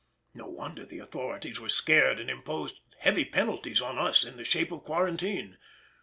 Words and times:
No 0.33 0.47
wonder 0.47 0.83
the 0.83 0.97
authorities 0.97 1.59
were 1.59 1.69
scared 1.69 2.19
and 2.19 2.27
imposed 2.27 2.79
heavy 2.97 3.23
penalties 3.23 3.83
on 3.83 3.99
us 3.99 4.23
in 4.23 4.35
the 4.35 4.43
shape 4.43 4.71
of 4.71 4.81
quarantine. 4.81 5.59